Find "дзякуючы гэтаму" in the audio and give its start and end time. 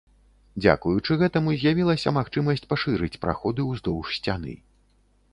0.63-1.49